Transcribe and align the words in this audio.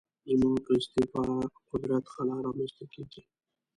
زما 0.37 0.51
په 0.65 0.71
استعفا 0.79 1.23
قدرت 1.69 2.03
خلا 2.13 2.37
رامنځته 2.45 2.85
کېږي. 2.93 3.21